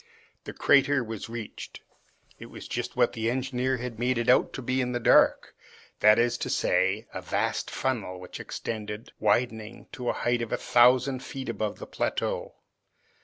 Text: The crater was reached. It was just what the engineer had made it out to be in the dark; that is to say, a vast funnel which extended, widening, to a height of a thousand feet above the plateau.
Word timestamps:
The 0.45 0.53
crater 0.53 1.03
was 1.03 1.29
reached. 1.29 1.81
It 2.39 2.47
was 2.47 2.67
just 2.67 2.95
what 2.95 3.13
the 3.13 3.29
engineer 3.29 3.77
had 3.77 3.99
made 3.99 4.17
it 4.17 4.29
out 4.29 4.51
to 4.53 4.63
be 4.63 4.81
in 4.81 4.93
the 4.93 4.99
dark; 4.99 5.53
that 5.99 6.17
is 6.17 6.39
to 6.39 6.49
say, 6.49 7.05
a 7.13 7.21
vast 7.21 7.69
funnel 7.69 8.19
which 8.19 8.39
extended, 8.39 9.11
widening, 9.19 9.85
to 9.91 10.09
a 10.09 10.13
height 10.13 10.41
of 10.41 10.51
a 10.51 10.57
thousand 10.57 11.21
feet 11.21 11.49
above 11.49 11.77
the 11.77 11.85
plateau. 11.85 12.55